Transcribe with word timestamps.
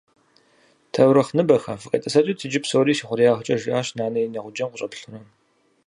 «Таурыхъныбэхэ, 0.93 1.73
фӏыкъетӏысӏэкӏыт 1.81 2.39
иджы 2.45 2.59
псори 2.63 2.93
си 2.97 3.03
хъуреягъкӏэ»,- 3.07 3.59
жиӏащ 3.61 3.87
нэнэ 3.97 4.19
и 4.25 4.27
нэгъуджэм 4.33 4.69
къыщӏэплъурэ. 4.71 5.19